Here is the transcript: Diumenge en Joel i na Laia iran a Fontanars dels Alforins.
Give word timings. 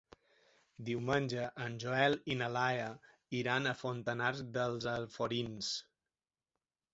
Diumenge 0.85 1.43
en 1.65 1.75
Joel 1.83 2.17
i 2.35 2.37
na 2.39 2.47
Laia 2.55 2.87
iran 3.41 3.73
a 3.73 3.75
Fontanars 3.83 4.43
dels 4.57 4.89
Alforins. 4.95 5.71